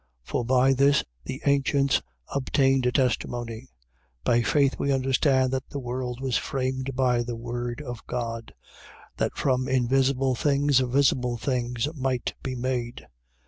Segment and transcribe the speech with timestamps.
[0.25, 0.29] 11:2.
[0.31, 2.01] For by this the ancients
[2.33, 3.67] obtained a testimony.
[4.25, 4.25] 11:3.
[4.25, 8.51] By faith we understand that the world was framed by the word of God:
[9.17, 13.05] that from invisible things visible things might be made.